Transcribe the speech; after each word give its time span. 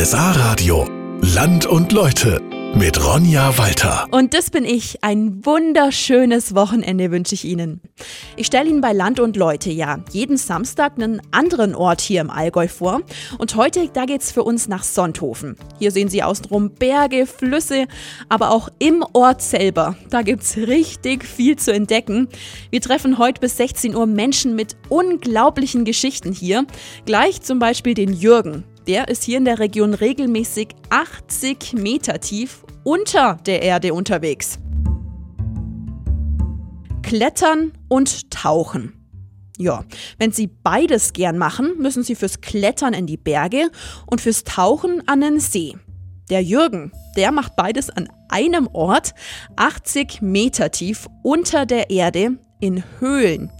RSA 0.00 0.30
Radio. 0.30 0.86
Land 1.22 1.66
und 1.66 1.90
Leute 1.90 2.40
mit 2.76 3.04
Ronja 3.04 3.58
Walter. 3.58 4.06
Und 4.12 4.32
das 4.32 4.48
bin 4.48 4.64
ich. 4.64 5.02
Ein 5.02 5.44
wunderschönes 5.44 6.54
Wochenende 6.54 7.10
wünsche 7.10 7.34
ich 7.34 7.44
Ihnen. 7.44 7.80
Ich 8.36 8.46
stelle 8.46 8.70
Ihnen 8.70 8.80
bei 8.80 8.92
Land 8.92 9.18
und 9.18 9.36
Leute 9.36 9.72
ja 9.72 9.98
jeden 10.12 10.36
Samstag 10.36 10.92
einen 10.94 11.20
anderen 11.32 11.74
Ort 11.74 12.00
hier 12.00 12.20
im 12.20 12.30
Allgäu 12.30 12.68
vor. 12.68 13.00
Und 13.38 13.56
heute, 13.56 13.88
da 13.92 14.04
geht's 14.04 14.30
für 14.30 14.44
uns 14.44 14.68
nach 14.68 14.84
Sonthofen. 14.84 15.56
Hier 15.80 15.90
sehen 15.90 16.08
Sie 16.08 16.22
außenrum 16.22 16.74
Berge, 16.74 17.26
Flüsse, 17.26 17.86
aber 18.28 18.52
auch 18.52 18.68
im 18.78 19.04
Ort 19.14 19.42
selber. 19.42 19.96
Da 20.10 20.22
gibt's 20.22 20.56
richtig 20.56 21.24
viel 21.24 21.56
zu 21.56 21.72
entdecken. 21.72 22.28
Wir 22.70 22.80
treffen 22.80 23.18
heute 23.18 23.40
bis 23.40 23.56
16 23.56 23.96
Uhr 23.96 24.06
Menschen 24.06 24.54
mit 24.54 24.76
unglaublichen 24.90 25.84
Geschichten 25.84 26.32
hier. 26.32 26.66
Gleich 27.04 27.42
zum 27.42 27.58
Beispiel 27.58 27.94
den 27.94 28.12
Jürgen. 28.12 28.62
Der 28.88 29.08
ist 29.08 29.22
hier 29.22 29.36
in 29.36 29.44
der 29.44 29.58
Region 29.58 29.92
regelmäßig 29.92 30.68
80 30.88 31.74
Meter 31.74 32.20
tief 32.20 32.64
unter 32.84 33.34
der 33.44 33.60
Erde 33.60 33.92
unterwegs. 33.92 34.58
Klettern 37.02 37.72
und 37.88 38.30
Tauchen. 38.30 38.94
Ja, 39.58 39.84
wenn 40.16 40.32
Sie 40.32 40.46
beides 40.46 41.12
gern 41.12 41.36
machen, 41.36 41.74
müssen 41.76 42.02
Sie 42.02 42.14
fürs 42.14 42.40
Klettern 42.40 42.94
in 42.94 43.06
die 43.06 43.18
Berge 43.18 43.70
und 44.06 44.22
fürs 44.22 44.44
Tauchen 44.44 45.06
an 45.06 45.20
den 45.20 45.38
See. 45.38 45.76
Der 46.30 46.42
Jürgen, 46.42 46.90
der 47.14 47.30
macht 47.30 47.56
beides 47.56 47.90
an 47.90 48.08
einem 48.30 48.68
Ort, 48.72 49.12
80 49.56 50.22
Meter 50.22 50.70
tief 50.70 51.08
unter 51.22 51.66
der 51.66 51.90
Erde 51.90 52.38
in 52.60 52.82
Höhlen. 52.98 53.50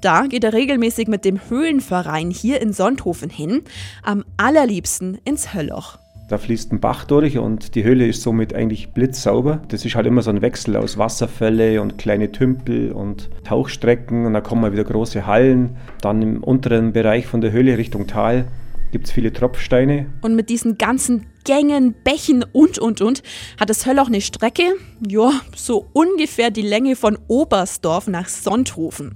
Da 0.00 0.26
geht 0.26 0.44
er 0.44 0.52
regelmäßig 0.52 1.08
mit 1.08 1.24
dem 1.24 1.40
Höhlenverein 1.48 2.30
hier 2.30 2.60
in 2.60 2.72
Sonthofen 2.72 3.30
hin, 3.30 3.62
am 4.02 4.24
allerliebsten 4.36 5.18
ins 5.24 5.54
Hölloch. 5.54 5.98
Da 6.28 6.38
fließt 6.38 6.72
ein 6.72 6.80
Bach 6.80 7.04
durch 7.04 7.38
und 7.38 7.76
die 7.76 7.84
Höhle 7.84 8.04
ist 8.04 8.22
somit 8.22 8.52
eigentlich 8.52 8.92
blitzsauber. 8.92 9.62
Das 9.68 9.84
ist 9.84 9.94
halt 9.94 10.08
immer 10.08 10.22
so 10.22 10.30
ein 10.30 10.42
Wechsel 10.42 10.76
aus 10.76 10.98
Wasserfälle 10.98 11.80
und 11.80 11.98
kleine 11.98 12.32
Tümpel 12.32 12.90
und 12.90 13.30
Tauchstrecken 13.44 14.26
und 14.26 14.32
dann 14.32 14.42
kommen 14.42 14.62
mal 14.62 14.72
wieder 14.72 14.82
große 14.82 15.26
Hallen. 15.26 15.76
Dann 16.00 16.22
im 16.22 16.42
unteren 16.42 16.92
Bereich 16.92 17.26
von 17.26 17.40
der 17.40 17.52
Höhle 17.52 17.78
Richtung 17.78 18.08
Tal 18.08 18.48
gibt 18.90 19.06
es 19.06 19.12
viele 19.12 19.32
Tropfsteine. 19.32 20.06
Und 20.22 20.34
mit 20.34 20.48
diesen 20.48 20.78
ganzen 20.78 21.26
Gängen, 21.46 21.94
Bächen 22.02 22.44
und, 22.52 22.78
und, 22.78 23.00
und 23.00 23.22
hat 23.58 23.70
das 23.70 23.86
Höll 23.86 24.00
auch 24.00 24.08
eine 24.08 24.20
Strecke, 24.20 24.64
ja, 25.06 25.30
so 25.54 25.86
ungefähr 25.92 26.50
die 26.50 26.62
Länge 26.62 26.96
von 26.96 27.16
Oberstdorf 27.28 28.08
nach 28.08 28.28
Sonthofen. 28.28 29.14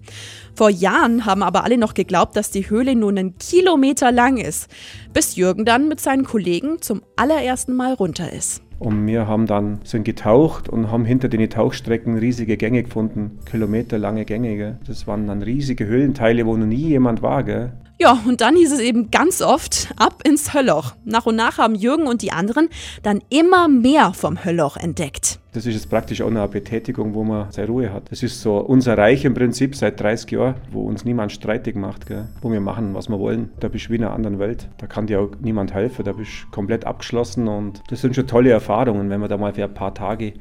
Vor 0.55 0.70
Jahren 0.70 1.27
haben 1.27 1.42
aber 1.42 1.64
alle 1.64 1.77
noch 1.77 1.92
geglaubt, 1.92 2.37
dass 2.37 2.53
die 2.53 2.70
Höhle 2.70 2.95
nur 2.95 3.11
einen 3.11 3.37
Kilometer 3.39 4.12
lang 4.12 4.37
ist, 4.37 4.69
bis 5.12 5.34
Jürgen 5.34 5.64
dann 5.64 5.89
mit 5.89 5.98
seinen 5.98 6.25
Kollegen 6.25 6.81
zum 6.81 7.03
allerersten 7.17 7.75
Mal 7.75 7.95
runter 7.95 8.33
ist. 8.33 8.62
Und 8.78 9.06
wir 9.09 9.27
haben 9.27 9.47
dann 9.47 9.81
sind 9.83 10.05
getaucht 10.05 10.69
und 10.69 10.91
haben 10.91 11.05
hinter 11.05 11.28
den 11.28 11.50
Tauchstrecken 11.50 12.17
riesige 12.17 12.56
Gänge 12.56 12.84
gefunden, 12.84 13.41
kilometerlange 13.44 14.25
Gänge. 14.25 14.56
Gell? 14.56 14.78
Das 14.87 15.06
waren 15.06 15.27
dann 15.27 15.42
riesige 15.42 15.84
Höhlenteile, 15.84 16.47
wo 16.47 16.56
noch 16.56 16.67
nie 16.67 16.77
jemand 16.77 17.22
war. 17.22 17.42
Gell? 17.42 17.72
Ja, 18.03 18.19
und 18.27 18.41
dann 18.41 18.56
hieß 18.56 18.73
es 18.73 18.81
eben 18.81 19.11
ganz 19.11 19.43
oft 19.43 19.93
ab 19.98 20.23
ins 20.27 20.55
Hölloch. 20.55 20.95
Nach 21.05 21.27
und 21.27 21.37
nach 21.37 21.59
haben 21.59 21.75
Jürgen 21.75 22.06
und 22.06 22.23
die 22.23 22.33
anderen 22.33 22.70
dann 23.03 23.20
immer 23.29 23.69
mehr 23.69 24.15
vom 24.15 24.43
Hölloch 24.43 24.79
entdeckt. 24.79 25.39
Das 25.53 25.67
ist 25.67 25.75
jetzt 25.75 25.91
praktisch 25.91 26.23
auch 26.23 26.28
eine 26.28 26.48
Betätigung, 26.48 27.12
wo 27.12 27.25
man 27.25 27.53
seine 27.53 27.69
Ruhe 27.69 27.93
hat. 27.93 28.11
Das 28.11 28.23
ist 28.23 28.41
so 28.41 28.56
unser 28.56 28.97
Reich 28.97 29.27
im 29.27 29.34
Prinzip 29.34 29.77
seit 29.77 30.01
30 30.01 30.31
Jahren, 30.31 30.55
wo 30.71 30.84
uns 30.84 31.05
niemand 31.05 31.33
streitig 31.33 31.77
macht, 31.77 32.06
gell? 32.06 32.27
wo 32.41 32.51
wir 32.51 32.62
machen, 32.62 32.95
was 32.95 33.11
wir 33.11 33.19
wollen. 33.19 33.51
Da 33.61 33.69
bist 33.69 33.89
du 33.89 33.91
wie 33.91 33.97
in 33.97 34.05
einer 34.05 34.15
anderen 34.15 34.39
Welt. 34.39 34.71
Da 34.78 34.87
kann 34.87 35.06
dir 35.06 35.21
auch 35.21 35.33
niemand 35.43 35.75
helfen. 35.75 36.03
Da 36.03 36.12
bist 36.12 36.31
du 36.45 36.51
komplett 36.53 36.87
abgeschlossen 36.87 37.48
und 37.48 37.83
das 37.89 38.01
sind 38.01 38.17
schon 38.17 38.27
tolle 38.27 38.48
Erfahrungen, 38.48 39.11
wenn 39.11 39.21
man 39.21 39.28
da 39.28 39.37
mal 39.37 39.53
für 39.53 39.65
ein 39.65 39.75
paar 39.75 39.93
Tage 39.93 40.33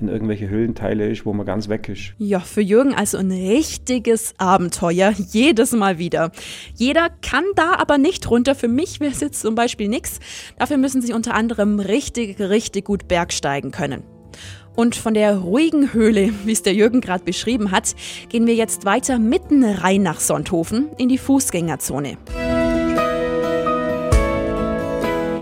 in 0.00 0.08
irgendwelche 0.08 0.48
Höhlenteile 0.48 1.08
ist, 1.08 1.24
wo 1.24 1.32
man 1.32 1.46
ganz 1.46 1.68
weg 1.68 1.88
ist. 1.88 2.14
Ja, 2.18 2.40
für 2.40 2.60
Jürgen 2.60 2.94
also 2.94 3.18
ein 3.18 3.30
richtiges 3.30 4.34
Abenteuer, 4.38 5.12
jedes 5.12 5.72
Mal 5.72 5.98
wieder. 5.98 6.32
Jeder 6.74 7.08
kann 7.22 7.44
da 7.54 7.74
aber 7.76 7.98
nicht 7.98 8.30
runter. 8.30 8.54
Für 8.54 8.68
mich 8.68 9.00
wäre 9.00 9.12
es 9.12 9.20
jetzt 9.20 9.40
zum 9.40 9.54
Beispiel 9.54 9.88
nichts. 9.88 10.20
Dafür 10.58 10.76
müssen 10.76 11.02
sie 11.02 11.12
unter 11.12 11.34
anderem 11.34 11.80
richtig, 11.80 12.40
richtig 12.40 12.84
gut 12.84 13.08
bergsteigen 13.08 13.70
können. 13.70 14.02
Und 14.76 14.96
von 14.96 15.14
der 15.14 15.36
ruhigen 15.36 15.92
Höhle, 15.92 16.32
wie 16.44 16.52
es 16.52 16.62
der 16.62 16.74
Jürgen 16.74 17.00
gerade 17.00 17.24
beschrieben 17.24 17.70
hat, 17.70 17.94
gehen 18.28 18.46
wir 18.46 18.54
jetzt 18.54 18.84
weiter 18.84 19.18
mitten 19.18 19.64
rein 19.64 20.02
nach 20.02 20.20
Sonthofen 20.20 20.88
in 20.98 21.08
die 21.08 21.18
Fußgängerzone. 21.18 22.18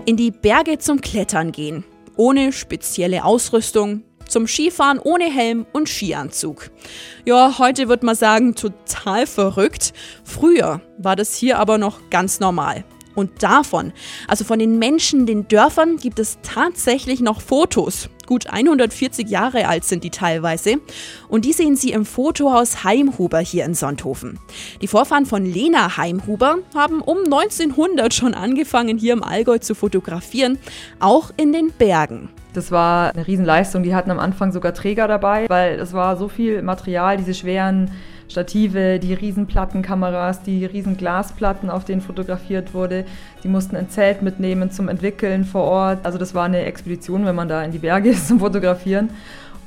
In 0.05 0.17
die 0.17 0.31
Berge 0.31 0.77
zum 0.79 1.01
Klettern 1.01 1.51
gehen. 1.51 1.85
Ohne 2.15 2.51
spezielle 2.51 3.25
Ausrüstung, 3.25 4.03
zum 4.33 4.47
Skifahren 4.47 4.99
ohne 4.99 5.25
Helm 5.25 5.65
und 5.71 5.87
Skianzug. 5.87 6.71
Ja, 7.23 7.59
heute 7.59 7.87
wird 7.87 8.03
man 8.03 8.15
sagen, 8.15 8.55
total 8.55 9.27
verrückt. 9.27 9.93
Früher 10.25 10.81
war 10.97 11.15
das 11.15 11.35
hier 11.35 11.59
aber 11.59 11.77
noch 11.77 12.09
ganz 12.09 12.39
normal. 12.39 12.83
Und 13.15 13.43
davon, 13.43 13.93
also 14.27 14.43
von 14.43 14.57
den 14.57 14.79
Menschen, 14.79 15.27
den 15.27 15.47
Dörfern, 15.47 15.97
gibt 15.97 16.17
es 16.17 16.39
tatsächlich 16.41 17.19
noch 17.21 17.41
Fotos. 17.41 18.09
Gut 18.25 18.47
140 18.47 19.29
Jahre 19.29 19.67
alt 19.67 19.83
sind 19.83 20.03
die 20.03 20.09
teilweise. 20.09 20.77
Und 21.29 21.45
die 21.45 21.53
sehen 21.53 21.75
Sie 21.75 21.91
im 21.91 22.05
Fotohaus 22.05 22.83
Heimhuber 22.83 23.39
hier 23.39 23.65
in 23.65 23.75
Sonthofen. 23.75 24.39
Die 24.81 24.87
Vorfahren 24.87 25.27
von 25.27 25.45
Lena 25.45 25.97
Heimhuber 25.97 26.57
haben 26.73 27.01
um 27.01 27.19
1900 27.25 28.13
schon 28.13 28.33
angefangen, 28.33 28.97
hier 28.97 29.13
im 29.13 29.21
Allgäu 29.21 29.59
zu 29.59 29.75
fotografieren, 29.75 30.57
auch 30.99 31.31
in 31.37 31.53
den 31.53 31.71
Bergen. 31.71 32.29
Das 32.53 32.71
war 32.71 33.13
eine 33.13 33.25
Riesenleistung. 33.25 33.83
Die 33.83 33.95
hatten 33.95 34.11
am 34.11 34.19
Anfang 34.19 34.51
sogar 34.51 34.73
Träger 34.73 35.07
dabei, 35.07 35.45
weil 35.49 35.79
es 35.79 35.93
war 35.93 36.17
so 36.17 36.27
viel 36.27 36.61
Material, 36.61 37.17
diese 37.17 37.33
schweren 37.33 37.91
Stative, 38.29 38.99
die 38.99 39.13
Riesenplattenkameras, 39.13 40.43
die 40.43 40.65
Riesenglasplatten, 40.65 41.69
auf 41.69 41.85
denen 41.85 42.01
fotografiert 42.01 42.73
wurde. 42.73 43.05
Die 43.43 43.47
mussten 43.47 43.75
ein 43.75 43.89
Zelt 43.89 44.21
mitnehmen 44.21 44.71
zum 44.71 44.87
Entwickeln 44.89 45.45
vor 45.45 45.63
Ort. 45.63 45.99
Also 46.03 46.17
das 46.17 46.33
war 46.33 46.45
eine 46.45 46.63
Expedition, 46.63 47.25
wenn 47.25 47.35
man 47.35 47.47
da 47.47 47.63
in 47.63 47.71
die 47.71 47.79
Berge 47.79 48.09
ist 48.11 48.27
zum 48.27 48.39
Fotografieren. 48.39 49.09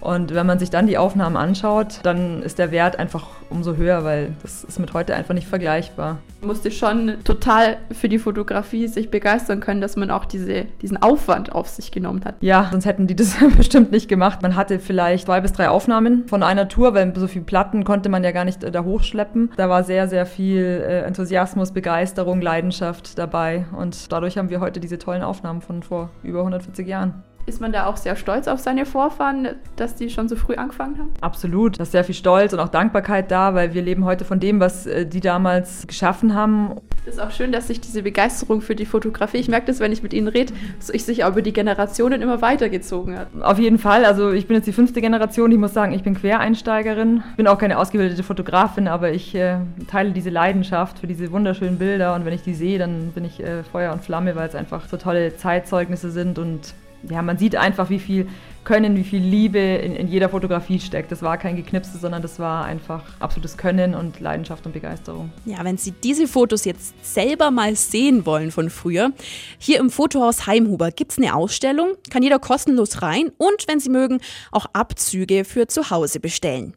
Und 0.06 0.32
wenn 0.34 0.46
man 0.46 0.60
sich 0.60 0.70
dann 0.70 0.86
die 0.86 0.98
Aufnahmen 0.98 1.36
anschaut, 1.36 1.98
dann 2.04 2.40
ist 2.40 2.60
der 2.60 2.70
Wert 2.70 2.96
einfach 2.96 3.26
umso 3.50 3.74
höher, 3.74 4.04
weil 4.04 4.34
das 4.40 4.62
ist 4.62 4.78
mit 4.78 4.94
heute 4.94 5.16
einfach 5.16 5.34
nicht 5.34 5.48
vergleichbar. 5.48 6.18
Man 6.40 6.46
musste 6.46 6.70
schon 6.70 7.16
total 7.24 7.78
für 7.90 8.08
die 8.08 8.20
Fotografie 8.20 8.86
sich 8.86 9.10
begeistern 9.10 9.58
können, 9.58 9.80
dass 9.80 9.96
man 9.96 10.12
auch 10.12 10.24
diese, 10.24 10.66
diesen 10.80 11.02
Aufwand 11.02 11.50
auf 11.52 11.68
sich 11.68 11.90
genommen 11.90 12.24
hat. 12.24 12.36
Ja, 12.40 12.68
sonst 12.70 12.86
hätten 12.86 13.08
die 13.08 13.16
das 13.16 13.34
bestimmt 13.56 13.90
nicht 13.90 14.08
gemacht. 14.08 14.42
Man 14.42 14.54
hatte 14.54 14.78
vielleicht 14.78 15.26
zwei 15.26 15.40
bis 15.40 15.52
drei 15.52 15.70
Aufnahmen 15.70 16.28
von 16.28 16.44
einer 16.44 16.68
Tour, 16.68 16.94
weil 16.94 17.12
so 17.16 17.26
viele 17.26 17.44
Platten 17.44 17.82
konnte 17.82 18.08
man 18.08 18.22
ja 18.22 18.30
gar 18.30 18.44
nicht 18.44 18.62
äh, 18.62 18.70
da 18.70 18.84
hochschleppen. 18.84 19.50
Da 19.56 19.68
war 19.68 19.82
sehr, 19.82 20.06
sehr 20.06 20.24
viel 20.24 20.84
äh, 20.86 21.00
Enthusiasmus, 21.00 21.72
Begeisterung, 21.72 22.40
Leidenschaft 22.40 23.18
dabei. 23.18 23.66
Und 23.76 24.12
dadurch 24.12 24.38
haben 24.38 24.50
wir 24.50 24.60
heute 24.60 24.78
diese 24.78 24.98
tollen 24.98 25.24
Aufnahmen 25.24 25.62
von 25.62 25.82
vor 25.82 26.10
über 26.22 26.38
140 26.38 26.86
Jahren. 26.86 27.24
Ist 27.46 27.60
man 27.60 27.70
da 27.70 27.86
auch 27.86 27.96
sehr 27.96 28.16
stolz 28.16 28.48
auf 28.48 28.58
seine 28.58 28.84
Vorfahren, 28.84 29.50
dass 29.76 29.94
die 29.94 30.10
schon 30.10 30.28
so 30.28 30.34
früh 30.34 30.56
angefangen 30.56 30.98
haben? 30.98 31.10
Absolut. 31.20 31.78
Da 31.78 31.84
ist 31.84 31.92
sehr 31.92 32.02
viel 32.02 32.16
Stolz 32.16 32.52
und 32.52 32.58
auch 32.58 32.68
Dankbarkeit 32.68 33.30
da, 33.30 33.54
weil 33.54 33.72
wir 33.72 33.82
leben 33.82 34.04
heute 34.04 34.24
von 34.24 34.40
dem, 34.40 34.58
was 34.58 34.88
äh, 34.88 35.06
die 35.06 35.20
damals 35.20 35.86
geschaffen 35.86 36.34
haben. 36.34 36.72
Es 37.06 37.14
ist 37.14 37.20
auch 37.20 37.30
schön, 37.30 37.52
dass 37.52 37.68
sich 37.68 37.80
diese 37.80 38.02
Begeisterung 38.02 38.60
für 38.62 38.74
die 38.74 38.84
Fotografie, 38.84 39.36
ich 39.36 39.46
merke 39.46 39.66
das, 39.66 39.78
wenn 39.78 39.92
ich 39.92 40.02
mit 40.02 40.12
Ihnen 40.12 40.26
rede, 40.26 40.52
sich 40.80 41.04
sich 41.04 41.22
auch 41.22 41.30
über 41.30 41.42
die 41.42 41.52
Generationen 41.52 42.20
immer 42.20 42.42
weitergezogen 42.42 43.16
hat. 43.16 43.28
Auf 43.40 43.60
jeden 43.60 43.78
Fall. 43.78 44.04
Also 44.04 44.32
ich 44.32 44.48
bin 44.48 44.56
jetzt 44.56 44.66
die 44.66 44.72
fünfte 44.72 45.00
Generation. 45.00 45.52
Ich 45.52 45.58
muss 45.58 45.72
sagen, 45.72 45.92
ich 45.92 46.02
bin 46.02 46.14
Quereinsteigerin. 46.14 47.22
Ich 47.30 47.36
bin 47.36 47.46
auch 47.46 47.58
keine 47.58 47.78
ausgebildete 47.78 48.24
Fotografin, 48.24 48.88
aber 48.88 49.12
ich 49.12 49.36
äh, 49.36 49.58
teile 49.88 50.10
diese 50.10 50.30
Leidenschaft 50.30 50.98
für 50.98 51.06
diese 51.06 51.30
wunderschönen 51.30 51.78
Bilder 51.78 52.16
und 52.16 52.24
wenn 52.24 52.32
ich 52.32 52.42
die 52.42 52.54
sehe, 52.54 52.80
dann 52.80 53.12
bin 53.12 53.24
ich 53.24 53.38
äh, 53.40 53.62
Feuer 53.62 53.92
und 53.92 54.02
Flamme, 54.02 54.34
weil 54.34 54.48
es 54.48 54.56
einfach 54.56 54.88
so 54.88 54.96
tolle 54.96 55.36
Zeitzeugnisse 55.36 56.10
sind 56.10 56.40
und 56.40 56.74
ja, 57.10 57.22
man 57.22 57.38
sieht 57.38 57.56
einfach, 57.56 57.90
wie 57.90 57.98
viel 57.98 58.28
Können, 58.64 58.96
wie 58.96 59.04
viel 59.04 59.22
Liebe 59.22 59.58
in, 59.58 59.94
in, 59.94 60.08
jeder 60.08 60.28
Fotografie 60.28 60.80
steckt. 60.80 61.12
Das 61.12 61.22
war 61.22 61.38
kein 61.38 61.54
Geknipse, 61.56 61.98
sondern 61.98 62.20
das 62.22 62.38
war 62.38 62.64
einfach 62.64 63.02
absolutes 63.20 63.56
Können 63.56 63.94
und 63.94 64.18
Leidenschaft 64.18 64.66
und 64.66 64.72
Begeisterung. 64.72 65.30
Ja, 65.44 65.58
wenn 65.62 65.76
Sie 65.76 65.92
diese 65.92 66.26
Fotos 66.26 66.64
jetzt 66.64 66.94
selber 67.04 67.50
mal 67.50 67.76
sehen 67.76 68.26
wollen 68.26 68.50
von 68.50 68.70
früher, 68.70 69.12
hier 69.58 69.78
im 69.78 69.90
Fotohaus 69.90 70.46
Heimhuber 70.46 70.90
gibt 70.90 71.12
es 71.12 71.18
eine 71.18 71.34
Ausstellung, 71.34 71.90
kann 72.10 72.22
jeder 72.22 72.40
kostenlos 72.40 73.02
rein 73.02 73.30
und, 73.38 73.68
wenn 73.68 73.78
Sie 73.78 73.90
mögen, 73.90 74.20
auch 74.50 74.66
Abzüge 74.72 75.44
für 75.44 75.68
zu 75.68 75.90
Hause 75.90 76.18
bestellen. 76.18 76.74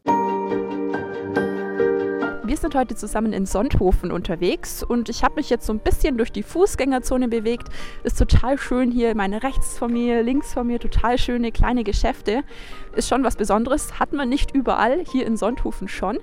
Wir 2.50 2.56
sind 2.56 2.74
heute 2.74 2.96
zusammen 2.96 3.32
in 3.32 3.46
Sonthofen 3.46 4.10
unterwegs 4.10 4.82
und 4.82 5.08
ich 5.08 5.22
habe 5.22 5.36
mich 5.36 5.50
jetzt 5.50 5.66
so 5.66 5.72
ein 5.72 5.78
bisschen 5.78 6.16
durch 6.16 6.32
die 6.32 6.42
Fußgängerzone 6.42 7.28
bewegt. 7.28 7.68
Ist 8.02 8.18
total 8.18 8.58
schön 8.58 8.90
hier, 8.90 9.14
meine 9.14 9.44
rechts 9.44 9.78
von 9.78 9.92
mir, 9.92 10.24
links 10.24 10.52
von 10.52 10.66
mir, 10.66 10.80
total 10.80 11.16
schöne 11.16 11.52
kleine 11.52 11.84
Geschäfte. 11.84 12.42
Ist 12.96 13.08
schon 13.08 13.22
was 13.22 13.36
Besonderes, 13.36 14.00
hat 14.00 14.12
man 14.12 14.28
nicht 14.28 14.52
überall, 14.52 15.04
hier 15.12 15.28
in 15.28 15.36
Sonthofen 15.36 15.86
schon. 15.86 16.18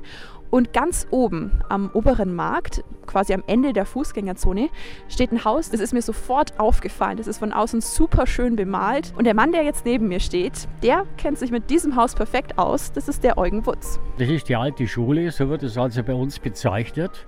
Und 0.49 0.71
ganz 0.73 1.07
oben 1.11 1.51
am 1.69 1.89
oberen 1.94 2.33
Markt, 2.33 2.83
quasi 3.05 3.33
am 3.33 3.44
Ende 3.47 3.73
der 3.73 3.85
Fußgängerzone, 3.85 4.69
steht 5.09 5.31
ein 5.31 5.44
Haus. 5.44 5.69
Das 5.69 5.81
ist 5.81 5.94
mir 5.94 6.01
sofort 6.01 6.59
aufgefallen. 6.59 7.17
Das 7.17 7.27
ist 7.27 7.39
von 7.39 7.51
außen 7.51 7.81
super 7.81 8.27
schön 8.27 8.55
bemalt. 8.55 9.13
Und 9.17 9.25
der 9.25 9.33
Mann, 9.33 9.51
der 9.51 9.63
jetzt 9.63 9.85
neben 9.85 10.07
mir 10.07 10.19
steht, 10.19 10.67
der 10.83 11.05
kennt 11.17 11.38
sich 11.38 11.51
mit 11.51 11.69
diesem 11.69 11.95
Haus 11.95 12.15
perfekt 12.15 12.57
aus. 12.57 12.91
Das 12.94 13.07
ist 13.07 13.23
der 13.23 13.38
Eugen 13.38 13.65
Wutz. 13.65 13.99
Das 14.17 14.29
ist 14.29 14.47
die 14.47 14.55
alte 14.55 14.88
Schule, 14.88 15.31
so 15.31 15.49
wird 15.49 15.63
es 15.63 15.77
also 15.77 16.01
bei 16.03 16.13
uns 16.13 16.39
bezeichnet. 16.39 17.25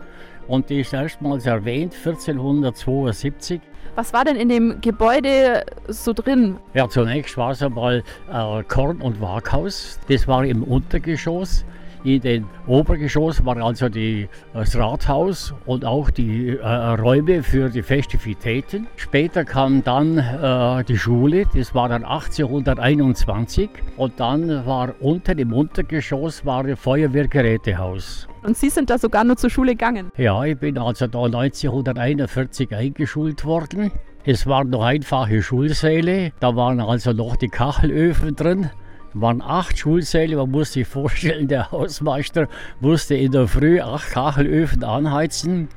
Und 0.48 0.70
die 0.70 0.80
ist 0.80 0.94
erstmals 0.94 1.46
erwähnt 1.46 1.94
1472. 1.94 3.62
Was 3.96 4.14
war 4.14 4.24
denn 4.24 4.38
in 4.38 4.50
dem 4.50 4.82
Gebäude 4.82 5.66
so 5.88 6.14
drin? 6.14 6.58
Ja, 6.74 6.88
zunächst 6.88 7.38
war 7.38 7.52
es 7.52 7.62
einmal 7.62 8.04
äh, 8.32 8.64
Korn- 8.64 9.02
und 9.02 9.20
Waghaus. 9.20 10.00
Das 10.08 10.28
war 10.28 10.46
im 10.46 10.64
Untergeschoss. 10.64 11.66
In 12.04 12.22
den 12.22 12.46
Obergeschoss 12.66 13.44
war 13.44 13.58
also 13.58 13.90
die, 13.90 14.30
das 14.54 14.78
Rathaus 14.78 15.54
und 15.66 15.84
auch 15.84 16.10
die 16.10 16.58
äh, 16.58 16.66
Räume 16.66 17.44
für 17.44 17.70
die 17.70 17.84
Festivitäten. 17.84 18.88
Später 18.96 19.44
kam 19.44 19.84
dann 19.84 20.18
äh, 20.18 20.84
die 20.86 20.98
Schule, 20.98 21.46
das 21.54 21.76
war 21.76 21.90
dann 21.90 22.06
1821. 22.06 23.70
Und 23.98 24.18
dann 24.18 24.66
war 24.66 24.94
unten 25.02 25.40
im 25.40 25.52
Untergeschoss 25.52 26.46
war 26.46 26.64
das 26.64 26.80
Feuerwehrgerätehaus. 26.80 28.30
Und 28.44 28.56
Sie 28.56 28.70
sind 28.70 28.90
da 28.90 28.98
sogar 28.98 29.26
nur 29.26 29.36
zur 29.36 29.50
Schule 29.50 29.72
gegangen? 29.72 30.10
Ja, 30.16 30.44
ich 30.46 30.58
bin 30.58 30.78
also 30.78 31.08
da 31.08 31.24
1941 31.24 32.74
eingeschult 32.74 33.44
worden. 33.44 33.92
Es 34.24 34.48
waren 34.48 34.70
noch 34.70 34.84
einfache 34.84 35.42
Schulsäle, 35.42 36.32
da 36.40 36.56
waren 36.56 36.80
also 36.80 37.12
noch 37.12 37.36
die 37.36 37.50
Kachelöfen 37.50 38.36
drin 38.36 38.70
waren 39.14 39.42
acht 39.42 39.78
Schulsäle. 39.78 40.38
Man 40.38 40.52
muss 40.52 40.74
sich 40.74 40.88
vorstellen, 40.88 41.48
der 41.48 41.72
Hausmeister 41.72 42.48
musste 42.80 43.16
in 43.16 43.32
der 43.32 43.48
Früh 43.48 43.82
acht 43.82 44.12
Kachelöfen 44.12 44.84
anheizen. 44.84 45.70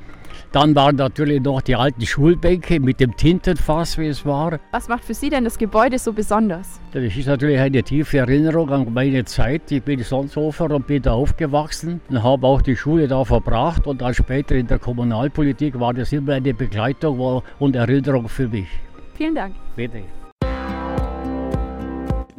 Dann 0.52 0.74
waren 0.74 0.96
natürlich 0.96 1.40
noch 1.40 1.62
die 1.62 1.76
alten 1.76 2.04
Schulbänke 2.04 2.78
mit 2.78 3.00
dem 3.00 3.16
Tintenfass, 3.16 3.96
wie 3.96 4.08
es 4.08 4.26
war. 4.26 4.58
Was 4.70 4.86
macht 4.86 5.02
für 5.02 5.14
Sie 5.14 5.30
denn 5.30 5.44
das 5.44 5.56
Gebäude 5.56 5.98
so 5.98 6.12
besonders? 6.12 6.78
Das 6.92 7.02
ist 7.04 7.26
natürlich 7.26 7.58
eine 7.58 7.82
tiefe 7.82 8.18
Erinnerung 8.18 8.68
an 8.68 8.92
meine 8.92 9.24
Zeit. 9.24 9.72
Ich 9.72 9.82
bin 9.82 9.98
in 9.98 10.04
Sonshofer 10.04 10.70
und 10.70 10.86
bin 10.86 11.00
da 11.00 11.12
aufgewachsen 11.12 12.02
und 12.10 12.22
habe 12.22 12.46
auch 12.46 12.60
die 12.60 12.76
Schule 12.76 13.08
da 13.08 13.24
verbracht. 13.24 13.86
Und 13.86 14.02
dann 14.02 14.12
später 14.12 14.54
in 14.54 14.66
der 14.66 14.78
Kommunalpolitik 14.78 15.80
war 15.80 15.94
das 15.94 16.12
immer 16.12 16.34
eine 16.34 16.52
Begleitung 16.52 17.42
und 17.58 17.74
Erinnerung 17.74 18.28
für 18.28 18.48
mich. 18.48 18.68
Vielen 19.14 19.34
Dank. 19.34 19.54
Bitte. 19.74 20.02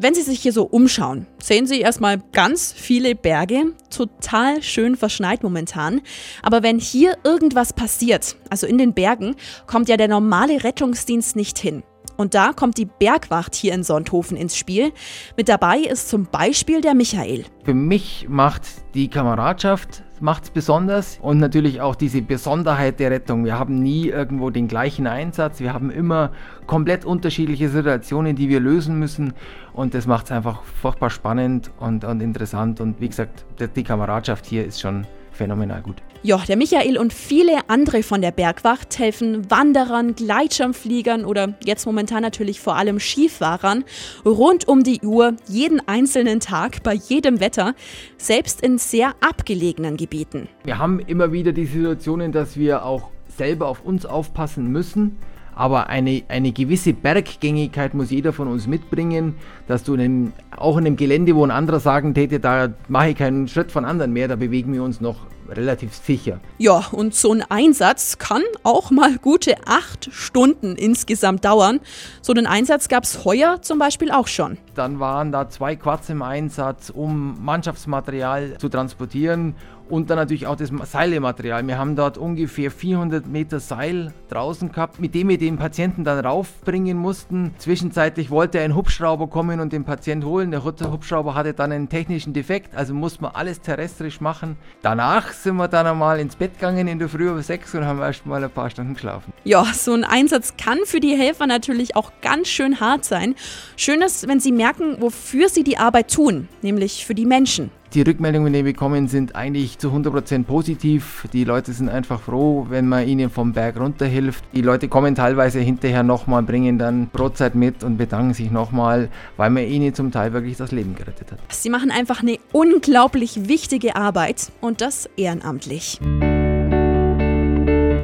Wenn 0.04 0.14
Sie 0.14 0.22
sich 0.22 0.42
hier 0.42 0.52
so 0.52 0.64
umschauen, 0.64 1.28
sehen 1.42 1.66
Sie 1.66 1.80
erstmal 1.80 2.18
ganz 2.34 2.74
viele 2.74 3.16
Berge, 3.16 3.72
total 3.90 4.62
schön 4.62 4.98
verschneit 4.98 5.44
momentan. 5.44 6.02
Aber 6.42 6.62
wenn 6.62 6.78
hier 6.78 7.16
irgendwas 7.24 7.72
passiert, 7.72 8.36
also 8.50 8.68
in 8.68 8.78
den 8.78 8.94
Bergen, 8.94 9.38
kommt 9.66 9.88
ja 9.88 9.96
der 9.96 10.10
normale 10.10 10.66
Rettungsdienst 10.66 11.38
nicht 11.38 11.58
hin. 11.58 11.84
Und 12.18 12.34
da 12.34 12.52
kommt 12.52 12.78
die 12.78 12.86
Bergwacht 12.86 13.56
hier 13.56 13.74
in 13.74 13.86
Sonthofen 13.86 14.36
ins 14.36 14.58
Spiel. 14.58 14.92
Mit 15.38 15.48
dabei 15.48 15.78
ist 15.78 16.10
zum 16.10 16.26
Beispiel 16.26 16.82
der 16.82 16.96
Michael. 16.96 17.46
Für 17.64 17.74
mich 17.74 18.26
macht 18.28 18.64
die 18.96 19.08
Kameradschaft 19.08 20.04
macht 20.24 20.46
es 20.46 20.50
besonders 20.52 21.20
und 21.22 21.38
natürlich 21.38 21.82
auch 21.82 21.96
diese 21.96 22.22
Besonderheit 22.22 23.02
der 23.02 23.12
Rettung. 23.12 23.44
Wir 23.44 23.60
haben 23.60 23.84
nie 23.84 24.08
irgendwo 24.08 24.52
den 24.52 24.70
gleichen 24.70 25.06
Einsatz, 25.06 25.60
wir 25.60 25.74
haben 25.74 25.92
immer 25.92 26.32
komplett 26.66 27.04
unterschiedliche 27.04 27.68
Situationen, 27.68 28.38
die 28.38 28.48
wir 28.48 28.62
lösen 28.62 28.98
müssen 28.98 29.34
und 29.74 29.94
das 29.94 30.08
macht 30.08 30.28
es 30.28 30.32
einfach 30.32 30.64
furchtbar 30.64 31.10
spannend 31.10 31.72
und, 31.78 32.06
und 32.06 32.22
interessant 32.22 32.80
und 32.80 33.02
wie 33.02 33.10
gesagt, 33.10 33.46
die 33.76 33.84
Kameradschaft 33.84 34.46
hier 34.46 34.66
ist 34.66 34.80
schon 34.80 35.06
phänomenal 35.32 35.82
gut. 35.82 36.02
Ja, 36.26 36.38
der 36.38 36.56
Michael 36.56 36.98
und 36.98 37.12
viele 37.12 37.68
andere 37.68 38.02
von 38.02 38.22
der 38.22 38.32
Bergwacht 38.32 38.98
helfen 38.98 39.52
Wanderern, 39.52 40.16
Gleitschirmfliegern 40.16 41.26
oder 41.26 41.56
jetzt 41.66 41.86
momentan 41.86 42.22
natürlich 42.22 42.62
vor 42.62 42.78
allem 42.78 43.02
Skifahrern 43.02 43.84
rund 44.24 44.66
um 44.66 44.84
die 44.84 45.02
Uhr, 45.02 45.34
jeden 45.50 45.86
einzelnen 45.86 46.40
Tag, 46.40 46.82
bei 46.82 46.94
jedem 46.94 47.42
Wetter, 47.42 47.76
selbst 48.16 48.62
in 48.62 48.78
sehr 48.78 49.16
abgelegenen 49.20 49.98
Gebieten. 49.98 50.48
Wir 50.64 50.78
haben 50.78 51.02
immer 51.02 51.34
wieder 51.34 51.52
die 51.52 51.66
Situationen, 51.66 52.32
dass 52.32 52.56
wir 52.56 52.86
auch 52.86 53.10
selber 53.28 53.68
auf 53.68 53.84
uns 53.84 54.06
aufpassen 54.06 54.72
müssen. 54.72 55.18
Aber 55.56 55.88
eine, 55.88 56.24
eine 56.28 56.52
gewisse 56.52 56.94
Berggängigkeit 56.94 57.94
muss 57.94 58.12
jeder 58.12 58.34
von 58.34 58.48
uns 58.48 58.68
mitbringen, 58.68 59.36
dass 59.68 59.84
du 59.84 59.94
in 59.94 60.02
einem, 60.02 60.34
auch 60.56 60.78
in 60.78 60.86
einem 60.86 60.96
Gelände, 60.96 61.36
wo 61.36 61.46
ein 61.46 61.52
anderer 61.52 61.80
sagen 61.80 62.14
täte, 62.14 62.40
da 62.40 62.70
mache 62.88 63.10
ich 63.10 63.18
keinen 63.18 63.48
Schritt 63.48 63.72
von 63.72 63.86
anderen 63.86 64.14
mehr, 64.14 64.28
da 64.28 64.36
bewegen 64.36 64.74
wir 64.74 64.84
uns 64.84 65.02
noch 65.02 65.18
relativ 65.50 65.94
sicher. 65.94 66.40
Ja, 66.58 66.86
und 66.92 67.16
so 67.16 67.32
ein 67.34 67.44
Einsatz 67.50 68.18
kann 68.18 68.42
auch 68.64 68.92
mal 68.92 69.18
gute 69.18 69.56
acht 69.66 70.10
Stunden 70.12 70.76
insgesamt 70.76 71.46
dauern. 71.46 71.80
So 72.22 72.34
einen 72.34 72.48
Einsatz 72.48 72.88
gab 72.88 73.04
es 73.04 73.26
heuer 73.26 73.62
zum 73.62 73.80
Beispiel 73.80 74.12
auch 74.12 74.28
schon. 74.28 74.58
Dann 74.76 75.00
waren 75.00 75.32
da 75.32 75.50
zwei 75.50 75.76
Quads 75.76 76.10
im 76.10 76.22
Einsatz, 76.22 76.90
um 76.90 77.44
Mannschaftsmaterial 77.44 78.58
zu 78.58 78.70
transportieren 78.70 79.56
und 79.90 80.10
dann 80.10 80.18
natürlich 80.18 80.48
auch 80.48 80.56
das 80.56 80.72
Seilematerial. 80.92 81.66
Wir 81.68 81.78
haben 81.78 81.96
dort 81.96 82.18
ungefähr 82.18 82.72
400 82.72 83.28
Meter 83.28 83.60
Seil 83.60 84.14
draußen 84.30 84.72
gehabt, 84.72 85.00
mit 85.00 85.14
dem 85.14 85.30
wir 85.30 85.38
den 85.38 85.58
Patienten 85.58 86.04
dann 86.04 86.26
raufbringen 86.26 86.98
mussten. 86.98 87.54
Zwischenzeitlich 87.58 88.30
wollte 88.30 88.60
ein 88.60 88.76
Hubschrauber 88.76 89.28
kommen 89.28 89.60
und 89.60 89.74
den 89.74 89.84
Patienten 89.84 90.26
holen. 90.26 90.52
Der 90.52 90.64
Hubschrauber 90.64 91.36
hatte 91.36 91.54
dann 91.54 91.72
einen 91.72 91.90
technischen 91.90 92.34
Defekt, 92.34 92.76
also 92.76 92.94
musste 92.94 93.22
man 93.22 93.36
alles 93.36 93.62
terrestrisch 93.62 94.22
machen. 94.22 94.58
Danach 94.82 95.32
sind 95.34 95.56
wir 95.58 95.68
dann 95.68 95.88
einmal 95.88 96.20
ins 96.20 96.36
Bett 96.36 96.54
gegangen 96.54 96.88
in 96.88 97.00
der 97.00 97.10
Früh 97.10 97.30
um 97.30 97.42
sechs 97.42 97.76
und 97.76 97.86
haben 97.86 98.00
erst 98.00 98.26
mal 98.26 98.44
ein 98.44 98.50
paar 98.50 98.70
Stunden 98.70 98.94
geschlafen. 98.94 99.34
Ja, 99.44 99.66
so 99.74 99.94
ein 99.94 100.04
Einsatz 100.04 100.56
kann 100.58 100.80
für 100.86 101.00
die 101.00 101.16
Helfer 101.16 101.48
natürlich 101.48 101.96
auch 101.96 102.12
ganz 102.22 102.48
schön 102.48 102.80
hart 102.80 103.06
sein. 103.06 103.36
Schön 103.76 104.02
ist, 104.02 104.28
wenn 104.28 104.40
sie 104.40 104.52
merken, 104.52 104.98
wofür 105.00 105.50
sie 105.50 105.64
die 105.64 105.78
Arbeit 105.78 106.14
tun, 106.14 106.48
nämlich 106.62 107.06
für 107.06 107.16
die 107.16 107.26
Menschen. 107.26 107.72
Die 107.94 108.02
Rückmeldungen, 108.02 108.52
die 108.52 108.66
wir 108.66 108.74
bekommen, 108.74 109.08
sind 109.08 109.36
eigentlich 109.36 109.78
zu 109.78 109.90
100% 109.90 110.46
positiv. 110.46 111.28
Die 111.32 111.44
Leute 111.44 111.74
sind 111.74 111.90
einfach 111.90 112.22
froh, 112.22 112.66
wenn 112.70 112.88
man 112.88 113.08
ihnen 113.08 113.30
vom 113.30 113.54
Berg 113.54 113.80
runterhilft. 113.80 114.44
Die 114.56 114.64
Leute 114.64 114.88
kommen 114.88 115.14
teilweise 115.14 115.60
hinterher 115.60 116.02
nochmal, 116.02 116.42
bringen 116.42 116.80
dann 116.80 117.10
Brotzeit 117.10 117.54
mit 117.54 117.84
und 117.84 117.98
bedanken 117.98 118.34
sich 118.34 118.50
nochmal, 118.50 119.10
weil 119.38 119.52
man 119.52 119.68
ihnen 119.68 119.94
zum 119.94 120.12
Teil 120.12 120.34
wirklich 120.34 120.58
das 120.58 120.72
Leben 120.72 120.96
gerettet 120.96 121.34
hat. 121.34 121.40
Sie 121.50 121.70
machen 121.70 121.92
einfach 121.92 122.24
eine 122.24 122.40
unglaublich 122.52 123.48
wichtige 123.48 123.96
Arbeit 123.96 124.52
und 124.60 124.82
das 124.82 125.08
ehrenamtlich. 125.16 126.00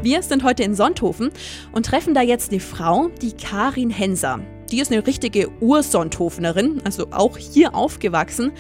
Wir 0.03 0.21
sind 0.21 0.44
heute 0.44 0.62
in 0.62 0.75
Sonthofen 0.75 1.31
und 1.71 1.88
treffen 1.88 2.13
da 2.13 2.21
jetzt 2.21 2.51
eine 2.51 2.59
Frau, 2.59 3.09
die 3.24 3.31
Karin 3.31 3.89
Henser. 3.89 4.39
Die 4.71 4.80
ist 4.80 4.92
eine 4.92 5.06
richtige 5.06 5.49
Ursontofenerin, 5.61 6.81
also 6.83 7.07
auch 7.11 7.38
hier 7.38 7.76
aufgewachsen. 7.76 8.52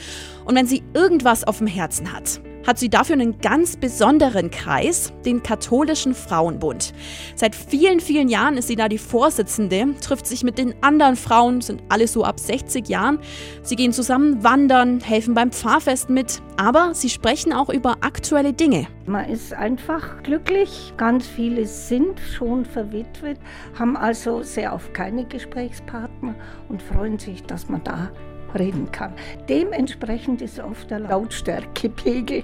Und 0.45 0.55
wenn 0.55 0.65
sie 0.65 0.83
irgendwas 0.93 1.43
auf 1.43 1.59
dem 1.59 1.67
Herzen 1.67 2.11
hat, 2.13 2.41
hat 2.69 2.77
sie 2.77 2.89
dafür 2.89 3.15
einen 3.15 3.39
ganz 3.39 3.77
besonderen 3.77 4.51
Kreis, 4.51 5.11
den 5.25 5.41
Katholischen 5.41 6.13
Frauenbund. 6.13 6.93
Seit 7.35 7.55
vielen, 7.55 7.99
vielen 7.99 8.29
Jahren 8.29 8.57
ist 8.57 8.67
sie 8.67 8.75
da 8.75 8.87
die 8.87 8.99
Vorsitzende, 8.99 9.95
trifft 10.01 10.27
sich 10.27 10.43
mit 10.43 10.59
den 10.59 10.75
anderen 10.83 11.15
Frauen, 11.15 11.61
sind 11.61 11.81
alle 11.89 12.07
so 12.07 12.23
ab 12.23 12.39
60 12.39 12.87
Jahren. 12.87 13.17
Sie 13.63 13.75
gehen 13.75 13.91
zusammen 13.91 14.43
wandern, 14.43 14.99
helfen 14.99 15.33
beim 15.33 15.51
Pfarrfest 15.51 16.11
mit, 16.11 16.43
aber 16.57 16.93
sie 16.93 17.09
sprechen 17.09 17.53
auch 17.53 17.69
über 17.69 17.97
aktuelle 18.01 18.53
Dinge. 18.53 18.85
Man 19.07 19.27
ist 19.27 19.51
einfach 19.51 20.21
glücklich. 20.21 20.93
Ganz 20.95 21.25
viele 21.25 21.65
sind 21.65 22.19
schon 22.19 22.65
verwitwet, 22.65 23.39
haben 23.79 23.97
also 23.97 24.43
sehr 24.43 24.75
oft 24.75 24.93
keine 24.93 25.25
Gesprächspartner 25.25 26.35
und 26.67 26.83
freuen 26.83 27.17
sich, 27.17 27.41
dass 27.41 27.67
man 27.67 27.83
da 27.83 28.11
reden 28.55 28.91
kann. 28.91 29.13
Dementsprechend 29.47 30.41
ist 30.41 30.59
oft 30.59 30.89
der 30.89 30.99
Lautstärkepegel. 30.99 32.43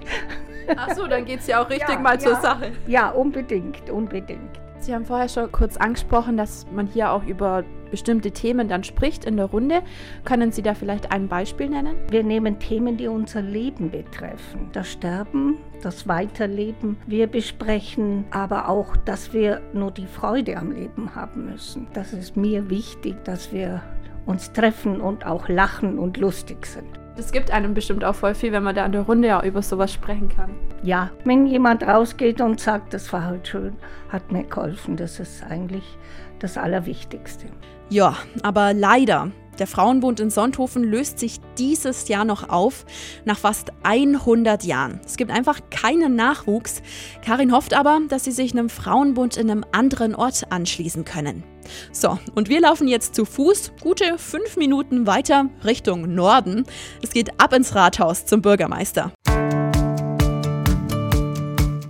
Achso, 0.76 1.08
dann 1.08 1.26
geht 1.26 1.42
es 1.42 1.48
ja 1.48 1.64
auch 1.64 1.70
richtig 1.70 1.90
ja, 1.90 2.00
mal 2.00 2.20
zur 2.20 2.34
ja, 2.34 2.42
Sache. 2.42 2.72
Ja, 2.88 3.10
unbedingt, 3.10 3.90
unbedingt. 3.90 4.60
Sie 4.80 4.94
haben 4.94 5.06
vorher 5.06 5.30
schon 5.30 5.52
kurz 5.52 5.78
angesprochen, 5.78 6.38
dass 6.38 6.68
man 6.72 6.88
hier 6.88 7.12
auch 7.12 7.24
über 7.24 7.64
bestimmte 7.90 8.32
Themen 8.32 8.68
dann 8.68 8.84
spricht 8.84 9.26
in 9.26 9.38
der 9.38 9.48
Runde. 9.48 9.82
Können 10.26 10.52
Sie 10.52 10.62
da 10.62 10.74
vielleicht 10.74 11.12
ein 11.12 11.28
Beispiel 11.28 11.70
nennen? 11.70 11.96
Wir 12.10 12.24
nehmen 12.24 12.60
Themen, 12.60 12.98
die 12.98 13.08
unser 13.08 13.42
Leben 13.42 13.90
betreffen. 13.90 14.70
Das 14.74 14.92
Sterben, 14.92 15.58
das 15.82 16.08
Weiterleben. 16.08 16.98
Wir 17.08 17.28
besprechen 17.28 18.26
aber 18.32 18.70
auch, 18.70 18.96
dass 18.98 19.34
wir 19.34 19.62
nur 19.74 19.92
die 19.92 20.08
Freude 20.08 20.58
am 20.58 20.72
Leben 20.72 21.16
haben 21.16 21.46
müssen. 21.46 21.88
Das 21.94 22.14
ist 22.14 22.36
mir 22.36 22.70
wichtig, 22.70 23.16
dass 23.24 23.52
wir 23.52 23.82
uns 24.26 24.52
treffen 24.52 25.02
und 25.02 25.26
auch 25.26 25.50
lachen 25.50 26.00
und 26.00 26.18
lustig 26.18 26.66
sind. 26.66 26.88
Das 27.16 27.32
gibt 27.32 27.50
einem 27.52 27.74
bestimmt 27.74 28.04
auch 28.04 28.16
voll 28.16 28.36
viel, 28.36 28.52
wenn 28.52 28.64
man 28.64 28.76
da 28.76 28.86
in 28.86 28.92
der 28.92 29.04
Runde 29.04 29.30
ja 29.30 29.42
über 29.44 29.62
sowas 29.62 29.94
sprechen 29.94 30.28
kann. 30.28 30.52
Ja, 30.84 31.12
wenn 31.24 31.46
jemand 31.46 31.84
rausgeht 31.84 32.42
und 32.42 32.60
sagt, 32.60 32.94
das 32.94 33.12
war 33.14 33.24
halt 33.24 33.48
schön, 33.48 33.74
hat 34.10 34.32
mir 34.32 34.44
geholfen, 34.44 34.98
das 34.98 35.20
ist 35.20 35.44
eigentlich 35.44 35.98
das 36.40 36.58
Allerwichtigste. 36.58 37.46
Ja, 37.90 38.18
aber 38.44 38.74
leider 38.74 39.32
Der 39.60 39.68
Frauenbund 39.68 40.20
in 40.20 40.30
Sonthofen 40.30 40.84
löst 40.84 41.18
sich 41.20 41.40
dieses 41.58 42.10
Jahr 42.10 42.26
noch 42.26 42.50
auf, 42.50 42.86
nach 43.24 43.38
fast 43.38 43.72
100 43.84 44.66
Jahren. 44.66 45.00
Es 45.06 45.16
gibt 45.16 45.32
einfach 45.32 45.62
keinen 45.70 46.16
Nachwuchs. 46.16 46.82
Karin 47.24 47.54
hofft 47.54 47.74
aber, 47.74 48.02
dass 48.10 48.26
sie 48.26 48.32
sich 48.32 48.52
einem 48.52 48.70
Frauenbund 48.70 49.38
in 49.38 49.50
einem 49.50 49.64
anderen 49.72 50.14
Ort 50.14 50.52
anschließen 50.52 51.06
können. 51.06 51.44
So, 51.92 52.20
und 52.34 52.50
wir 52.50 52.62
laufen 52.62 52.88
jetzt 52.88 53.16
zu 53.16 53.26
Fuß 53.26 53.74
gute 53.82 54.18
fünf 54.18 54.58
Minuten 54.58 55.08
weiter 55.08 55.50
Richtung 55.64 56.14
Norden. 56.14 56.66
Es 57.02 57.12
geht 57.12 57.40
ab 57.40 57.54
ins 57.54 57.76
Rathaus 57.76 58.26
zum 58.26 58.42
Bürgermeister. 58.42 59.12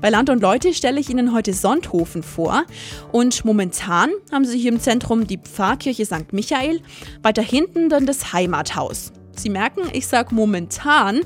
Bei 0.06 0.12
Land 0.12 0.30
und 0.30 0.40
Leute 0.40 0.76
stelle 0.76 1.00
ich 1.00 1.10
Ihnen 1.10 1.34
heute 1.34 1.52
Sonthofen 1.52 2.22
vor. 2.22 2.66
Und 3.12 3.44
momentan 3.44 4.12
haben 4.32 4.46
Sie 4.46 4.60
hier 4.60 4.72
im 4.72 4.80
Zentrum 4.80 5.26
die 5.26 5.40
Pfarrkirche 5.40 6.06
St. 6.06 6.32
Michael, 6.32 6.82
weiter 7.24 7.42
hinten 7.42 7.90
dann 7.90 8.06
das 8.06 8.32
Heimathaus. 8.32 9.12
Sie 9.40 9.50
merken, 9.50 9.82
ich 9.94 10.08
sage 10.08 10.34
momentan, 10.34 11.22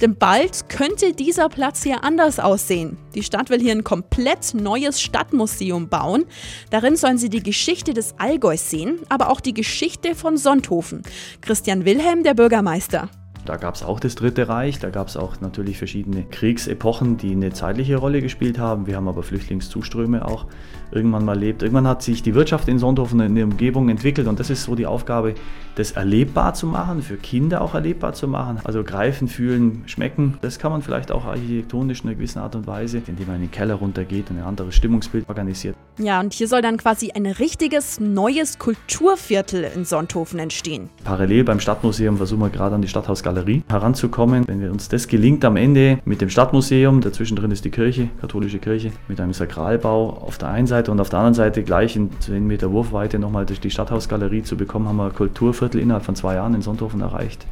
denn 0.00 0.16
bald 0.16 0.68
könnte 0.68 1.12
dieser 1.12 1.48
Platz 1.48 1.82
hier 1.82 2.04
anders 2.04 2.38
aussehen. 2.38 2.96
Die 3.14 3.22
Stadt 3.22 3.50
will 3.50 3.60
hier 3.60 3.72
ein 3.72 3.84
komplett 3.84 4.54
neues 4.54 5.00
Stadtmuseum 5.00 5.88
bauen. 5.88 6.24
Darin 6.70 6.96
sollen 6.96 7.18
Sie 7.18 7.30
die 7.30 7.42
Geschichte 7.42 7.94
des 7.94 8.14
Allgäus 8.18 8.70
sehen, 8.70 9.00
aber 9.08 9.30
auch 9.30 9.40
die 9.40 9.54
Geschichte 9.54 10.14
von 10.14 10.36
Sonthofen. 10.36 11.02
Christian 11.40 11.84
Wilhelm, 11.84 12.22
der 12.22 12.34
Bürgermeister. 12.34 13.08
Da 13.44 13.56
gab 13.56 13.74
es 13.74 13.82
auch 13.82 14.00
das 14.00 14.14
Dritte 14.14 14.48
Reich, 14.48 14.78
da 14.78 14.88
gab 14.88 15.08
es 15.08 15.18
auch 15.18 15.40
natürlich 15.42 15.76
verschiedene 15.76 16.24
Kriegsepochen, 16.24 17.18
die 17.18 17.32
eine 17.32 17.52
zeitliche 17.52 17.96
Rolle 17.96 18.22
gespielt 18.22 18.58
haben. 18.58 18.86
Wir 18.86 18.96
haben 18.96 19.06
aber 19.06 19.22
Flüchtlingszustrom,e 19.22 20.20
auch 20.20 20.46
irgendwann 20.92 21.26
mal 21.26 21.32
erlebt. 21.32 21.62
Irgendwann 21.62 21.86
hat 21.86 22.02
sich 22.02 22.22
die 22.22 22.34
Wirtschaft 22.34 22.68
in 22.68 22.78
Sonthofen 22.78 23.20
in 23.20 23.34
der 23.34 23.44
Umgebung 23.44 23.90
entwickelt 23.90 24.28
und 24.28 24.40
das 24.40 24.48
ist 24.48 24.64
so 24.64 24.74
die 24.74 24.86
Aufgabe, 24.86 25.34
das 25.74 25.90
erlebbar 25.90 26.54
zu 26.54 26.66
machen, 26.66 27.02
für 27.02 27.16
Kinder 27.16 27.60
auch 27.60 27.74
erlebbar 27.74 28.14
zu 28.14 28.28
machen. 28.28 28.60
Also 28.64 28.82
greifen, 28.82 29.28
fühlen, 29.28 29.82
schmecken. 29.86 30.38
Das 30.40 30.58
kann 30.58 30.72
man 30.72 30.80
vielleicht 30.80 31.12
auch 31.12 31.26
architektonisch 31.26 32.00
in 32.02 32.08
einer 32.08 32.16
gewissen 32.16 32.38
Art 32.38 32.54
und 32.54 32.66
Weise, 32.66 33.02
indem 33.06 33.26
man 33.26 33.36
in 33.36 33.42
den 33.42 33.50
Keller 33.50 33.74
runtergeht 33.74 34.30
und 34.30 34.38
ein 34.38 34.44
anderes 34.44 34.74
Stimmungsbild 34.74 35.28
organisiert. 35.28 35.76
Ja, 35.98 36.20
und 36.20 36.32
hier 36.32 36.48
soll 36.48 36.62
dann 36.62 36.76
quasi 36.76 37.12
ein 37.12 37.26
richtiges 37.26 38.00
neues 38.00 38.58
Kulturviertel 38.58 39.64
in 39.64 39.84
Sonthofen 39.84 40.38
entstehen. 40.38 40.88
Parallel 41.04 41.44
beim 41.44 41.60
Stadtmuseum 41.60 42.16
versuchen 42.16 42.40
wir 42.40 42.50
gerade 42.50 42.74
an 42.74 42.82
die 42.82 42.88
Stadthausgalerie 42.88 43.33
heranzukommen. 43.68 44.46
Wenn 44.46 44.60
wir 44.60 44.70
uns 44.70 44.88
das 44.88 45.08
gelingt 45.08 45.44
am 45.44 45.56
Ende 45.56 45.98
mit 46.04 46.20
dem 46.20 46.30
Stadtmuseum, 46.30 47.00
dazwischen 47.00 47.36
drin 47.36 47.50
ist 47.50 47.64
die 47.64 47.70
Kirche, 47.70 48.08
katholische 48.20 48.58
Kirche, 48.58 48.92
mit 49.08 49.20
einem 49.20 49.32
Sakralbau 49.32 50.10
auf 50.10 50.38
der 50.38 50.48
einen 50.48 50.66
Seite 50.66 50.90
und 50.90 51.00
auf 51.00 51.08
der 51.08 51.18
anderen 51.18 51.34
Seite 51.34 51.62
gleich 51.62 51.96
in 51.96 52.10
10 52.20 52.46
Meter 52.46 52.72
Wurfweite 52.72 53.18
nochmal 53.18 53.46
die 53.46 53.70
Stadthausgalerie 53.70 54.42
zu 54.42 54.56
bekommen, 54.56 54.88
haben 54.88 54.96
wir 54.96 55.10
Kulturviertel 55.10 55.80
innerhalb 55.80 56.04
von 56.04 56.16
zwei 56.16 56.34
Jahren 56.34 56.54
in 56.54 56.62
Sonthofen 56.62 57.00
erreicht 57.00 57.46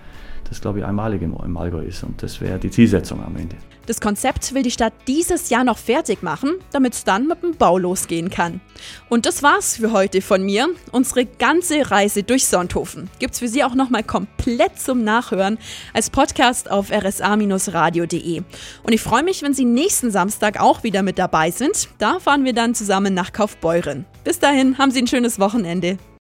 das, 0.49 0.61
glaube 0.61 0.80
ich, 0.80 0.84
einmalig 0.84 1.22
im, 1.22 1.37
im 1.44 1.56
Allgäu 1.56 1.82
ist. 1.82 2.02
Und 2.04 2.22
das 2.22 2.40
wäre 2.40 2.58
die 2.58 2.70
Zielsetzung 2.70 3.22
am 3.25 3.37
Ende. 3.37 3.56
Das 3.87 4.00
Konzept 4.00 4.54
will 4.54 4.62
die 4.62 4.70
Stadt 4.70 4.92
dieses 5.08 5.50
Jahr 5.50 5.64
noch 5.64 5.76
fertig 5.76 6.22
machen, 6.22 6.52
damit 6.70 6.94
es 6.94 7.02
dann 7.02 7.26
mit 7.26 7.42
dem 7.42 7.56
Bau 7.56 7.78
losgehen 7.78 8.30
kann. 8.30 8.61
Und 9.08 9.26
das 9.26 9.42
war's 9.42 9.76
für 9.76 9.90
heute 9.90 10.22
von 10.22 10.44
mir. 10.44 10.68
Unsere 10.92 11.26
ganze 11.26 11.90
Reise 11.90 12.22
durch 12.22 12.46
Sonthofen 12.46 13.11
gibt's 13.18 13.40
für 13.40 13.49
Sie 13.49 13.64
auch 13.64 13.75
nochmal 13.75 14.04
komplett 14.04 14.78
zum 14.78 15.02
Nachhören 15.02 15.58
als 15.92 16.11
Podcast 16.11 16.70
auf 16.70 16.92
rsa-radio.de. 16.92 18.42
Und 18.84 18.92
ich 18.92 19.00
freue 19.00 19.25
mich, 19.25 19.42
wenn 19.42 19.52
Sie 19.52 19.64
nächsten 19.64 20.12
Samstag 20.12 20.61
auch 20.61 20.84
wieder 20.84 21.02
mit 21.02 21.18
dabei 21.18 21.50
sind. 21.50 21.88
Da 21.99 22.20
fahren 22.20 22.44
wir 22.44 22.52
dann 22.52 22.76
zusammen 22.76 23.14
nach 23.14 23.32
Kaufbeuren. 23.32 24.04
Bis 24.22 24.38
dahin, 24.38 24.78
haben 24.78 24.92
Sie 24.92 25.02
ein 25.02 25.08
schönes 25.08 25.40
Wochenende. 25.40 25.99